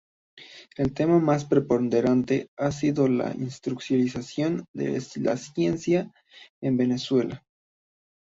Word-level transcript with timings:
El 0.77 0.93
tema 0.95 1.19
más 1.19 1.45
preponderante 1.45 2.47
ha 2.57 2.71
sido 2.71 3.07
la 3.07 3.35
institucionalización 3.35 4.65
de 4.73 4.99
la 5.17 5.37
ciencia 5.37 6.11
en 6.59 6.75
Venezuela. 6.75 7.43